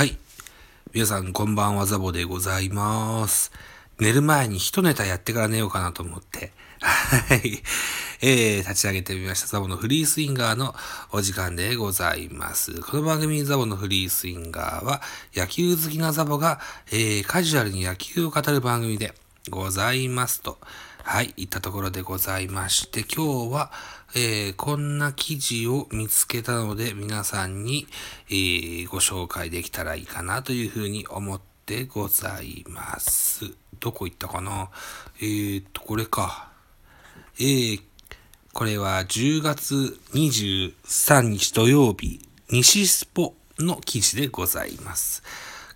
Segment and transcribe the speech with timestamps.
[0.00, 0.16] はい。
[0.94, 3.52] 皆さん、こんばんは、ザボでございます。
[3.98, 7.62] 寝る前に一ネタやってから寝ようかなと思って、はい。
[8.26, 9.46] えー、立ち上げてみました。
[9.46, 10.74] ザボのフリースインガーの
[11.12, 12.80] お時間でございます。
[12.80, 15.02] この番組、ザボのフリースインガーは、
[15.34, 19.12] 野球好きなザボが、えー、カジュアルに野球を語る番組で
[19.50, 20.58] ございますと。
[21.02, 23.72] はい、いったところでございまして、今日は、
[24.14, 27.86] えーこんな記事を見つけたので、皆さんに、
[28.28, 33.52] えーご紹介できたらいいかなというふうに思ってございます。
[33.80, 34.70] どこ行ったかな？
[35.20, 36.50] えー、っと、これか。
[37.38, 37.80] えー、
[38.52, 42.20] これは10月23日土曜日、
[42.50, 45.22] 西スポの記事でございます。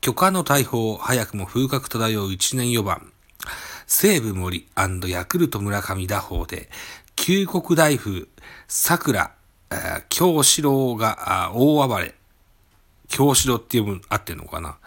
[0.00, 3.11] 巨漢の大砲、早くも風格漂う1年4番。
[3.94, 4.66] 西武森
[5.06, 6.70] ヤクルト村上打法で、
[7.14, 8.26] 旧国大風、
[8.66, 9.34] 桜、
[9.70, 12.14] えー京志郎が大暴れ。
[13.10, 14.78] 京志郎っていう合ってんのかな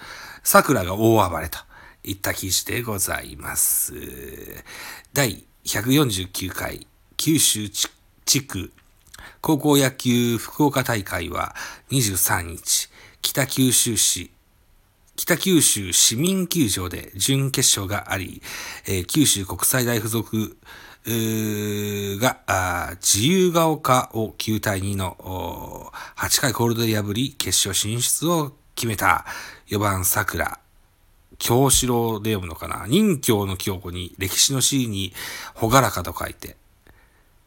[0.44, 1.60] 桜が大暴れと
[2.04, 3.94] いった記事でございます。
[5.14, 7.88] 第149回九州地
[8.26, 8.74] 地区
[9.40, 11.54] 高校野球福岡大会は
[11.92, 12.90] 23日、
[13.22, 14.32] 北九州市
[15.16, 18.42] 北九州市民球場で準決勝があり、
[18.88, 20.58] えー九州国際大付属
[21.08, 29.26] が自由が丘を9対2の8回コールドで破り決勝進出を決めた
[29.68, 30.60] 4番桜。
[31.38, 35.14] 京志郎で読むのかな任教の京子に歴史の C に
[35.54, 36.56] ほがらかと書いて、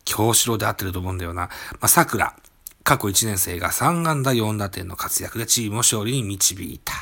[0.05, 1.43] 京志郎で合ってると思うんだよな。
[1.73, 2.37] まあ、桜。
[2.85, 6.95] 過去1年生が3安打4打点の活躍でチームを勝利に導いた。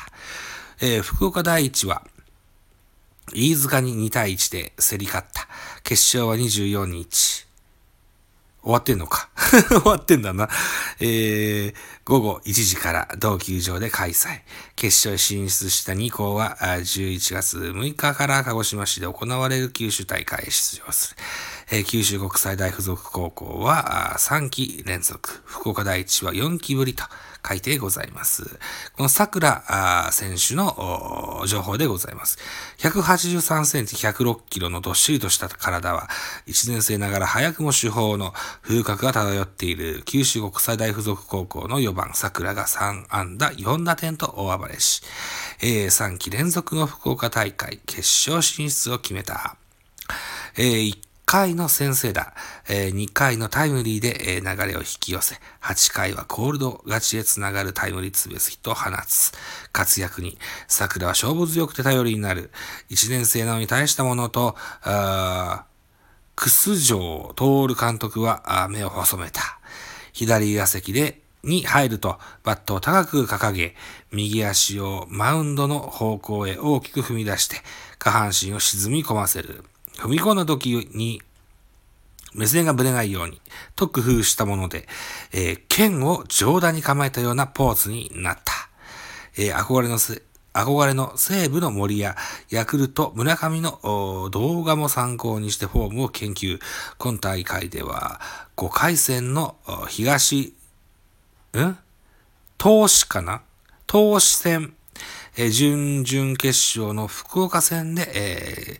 [0.79, 2.03] えー福岡第一は、
[3.33, 5.47] 飯塚に2対1で競り勝った。
[5.83, 7.47] 決勝は24日。
[8.61, 9.29] 終わってんのか
[9.69, 10.49] 終わってんだな。
[10.99, 14.41] えー、午後1時から同球場で開催。
[14.75, 21.17] 決勝進出した2校は11月6日から鹿児島市で行われる九州大会へ出場する。
[21.69, 25.41] えー九州国際大附属高校は3期連続。
[25.43, 27.03] 福岡第一は4期ぶりと
[27.45, 28.45] 書いてございます。
[28.95, 32.37] この桜選手の情報でございます。
[32.77, 36.07] 183センチ106キロのどっしりとした体は、
[36.47, 45.01] 1年生ながら早くも主砲の風格が漂っている九州国際大附属高校の4番桜が3安打4打点と大暴れし、
[45.61, 49.57] えー3期連続の福岡大会決勝進出を決めた。
[50.57, 52.33] えー回の先制打、
[52.69, 59.33] えー2回のタイムリーで、えー流れを引き寄せ、8回はコールド勝ちへつながるタイムリーツーベースヒットを放つ。
[59.73, 60.37] 活躍に、
[60.69, 62.49] 桜は勝負強くて頼りになる。
[62.91, 65.77] 1年生なのに大したものと、あー
[66.37, 69.59] 楠城徹監督は目を細めた。
[70.13, 73.75] 左打席で、に入ると、バットを高く掲げ、
[74.13, 77.57] 右足をマウンドの方向へ大きく踏み出して、
[77.99, 79.65] 下半身を沈み込ませる。
[79.97, 81.21] 踏み込んだ時に、
[82.33, 83.41] 目線がぶれないように、
[83.75, 84.87] と工夫したもので、
[85.33, 88.53] えー剣を上段に構えたようなポーズになった。
[89.37, 90.21] えー憧れのせ、
[90.53, 92.15] 憧れの西武の森や
[92.49, 96.59] ヤクルト村上の動画も参考にしてフォームを研究。
[96.97, 98.19] 今大会では
[98.55, 99.55] 5回戦の
[99.87, 100.55] 東、
[101.55, 101.77] ん？
[102.57, 103.41] 投資かな？
[103.85, 104.73] 投資戦、
[105.37, 108.79] えー準々決勝の福岡戦で、え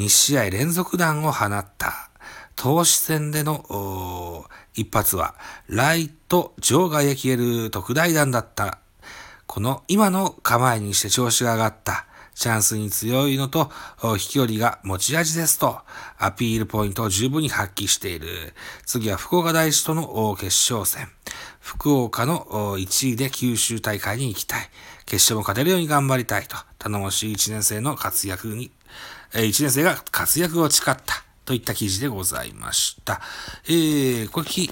[0.00, 2.08] 2試合連続弾を放った。
[2.56, 5.34] 投資戦での一発は、
[5.68, 8.78] ライト場外へ消える特大弾だった。
[9.46, 12.06] この今の構えにして調子が上がった。
[12.34, 13.70] チャンスに強いのと、
[14.16, 15.80] 飛距離が持ち味ですと、
[16.16, 18.54] アピールポイントを十分に発揮している。
[18.86, 21.10] 次は福岡大師との決勝戦。
[21.58, 24.70] 福岡の1位で九州大会に行きたい。
[25.10, 28.70] 決勝も勝てるように頑張りたいと、頼もしい1年生の活躍に、
[29.34, 31.24] えー1年生が活躍を誓った。
[31.44, 33.20] といった記事でございました。
[33.66, 34.70] えー、これき、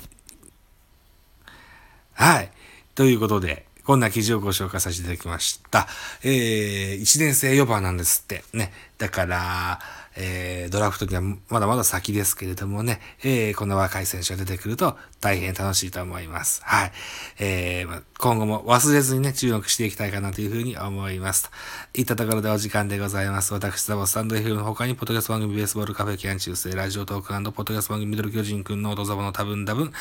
[2.13, 2.53] はい。
[2.95, 5.89] ということで、こんな記事をご紹介させていただきました。
[6.23, 8.45] えー、1年生4番なんですって。
[8.53, 8.73] ね。
[8.97, 9.81] だから、
[10.17, 16.61] えー、ドラフトにはまだまだ先ですけれどもね、えー、この若い選手が出てくると大変楽しいと思います。
[16.65, 16.93] はい。
[17.39, 21.51] えー、今後も忘れずにね、注目していきたいかなというふうに思います。
[21.93, 23.53] といったところでお時間でございます。
[23.53, 29.93] 私、ザボスタンド F の他に、ポッドキャスト番組ベースボールカフェキャン中世、ラジオトークポッドキャスト番組ミドル巨人くんの音ザボの多分多分、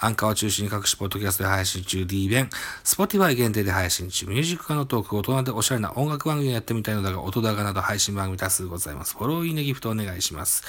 [0.00, 2.48] アンカーを中心に各種ポッドキャストで配信中、D 弁、
[2.84, 9.14] Spotify 限定で配信中、ミュージック化のトーク、大人でおしゃれな音楽番組をやってみたいのだが、音高など配信番組多数ございます。
[9.16, 10.62] フォロー、いいね、ギフトお願いします。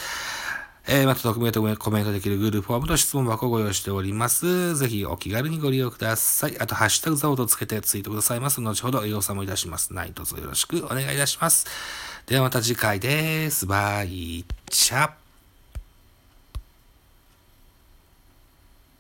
[0.88, 4.76] えー、また匿名とコメントできる Google フォームと質問箱をご用意しております。
[4.76, 6.60] ぜひお気軽にご利用ください。
[6.60, 8.60] あと、ハッシュタグザオとつけてツイートくださいます。
[8.60, 9.94] 後ほど要さもいたします。
[9.94, 11.68] 何卒よろしくお願いいたします。
[12.26, 13.68] ではまた次回です。
[13.68, 15.19] バイチャ